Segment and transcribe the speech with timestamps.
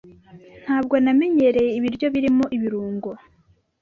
[0.63, 3.09] Ntabwo namenyereye ibiryo birimo ibirungo.